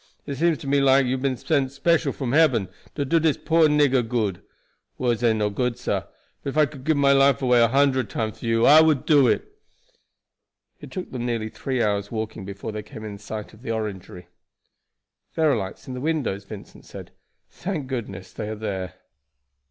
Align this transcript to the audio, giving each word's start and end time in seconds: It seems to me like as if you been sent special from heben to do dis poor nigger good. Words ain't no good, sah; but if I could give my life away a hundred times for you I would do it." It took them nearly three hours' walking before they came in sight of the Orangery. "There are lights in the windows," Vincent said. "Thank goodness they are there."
It 0.25 0.33
seems 0.37 0.57
to 0.57 0.67
me 0.67 0.81
like 0.81 1.01
as 1.01 1.01
if 1.01 1.07
you 1.09 1.17
been 1.19 1.37
sent 1.37 1.71
special 1.71 2.11
from 2.11 2.31
heben 2.31 2.69
to 2.95 3.05
do 3.05 3.19
dis 3.19 3.37
poor 3.37 3.67
nigger 3.67 4.01
good. 4.01 4.41
Words 4.97 5.23
ain't 5.23 5.37
no 5.37 5.51
good, 5.51 5.77
sah; 5.77 6.05
but 6.41 6.49
if 6.49 6.57
I 6.57 6.65
could 6.65 6.85
give 6.85 6.97
my 6.97 7.11
life 7.11 7.43
away 7.43 7.61
a 7.61 7.67
hundred 7.67 8.09
times 8.09 8.39
for 8.39 8.47
you 8.47 8.65
I 8.65 8.81
would 8.81 9.05
do 9.05 9.27
it." 9.27 9.59
It 10.79 10.89
took 10.89 11.11
them 11.11 11.27
nearly 11.27 11.49
three 11.49 11.83
hours' 11.83 12.09
walking 12.11 12.45
before 12.45 12.71
they 12.71 12.81
came 12.81 13.05
in 13.05 13.19
sight 13.19 13.53
of 13.53 13.61
the 13.61 13.69
Orangery. 13.69 14.27
"There 15.35 15.51
are 15.51 15.55
lights 15.55 15.87
in 15.87 15.93
the 15.93 16.01
windows," 16.01 16.45
Vincent 16.45 16.83
said. 16.83 17.11
"Thank 17.51 17.85
goodness 17.85 18.33
they 18.33 18.49
are 18.49 18.55
there." 18.55 18.95